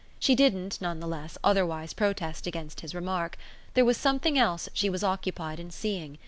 [0.17, 3.37] She didn't, none the less, otherwise protest against his remark;
[3.75, 6.17] there was something else she was occupied in seeing.